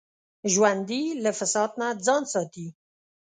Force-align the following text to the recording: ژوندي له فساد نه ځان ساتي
ژوندي 0.53 1.03
له 1.23 1.31
فساد 1.39 1.71
نه 1.79 1.87
ځان 2.05 2.23
ساتي 2.33 2.67